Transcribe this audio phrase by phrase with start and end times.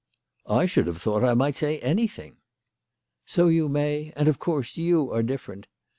[0.47, 2.37] "I should have thought I might say anything.""
[3.27, 5.67] So you may; and of course you are different.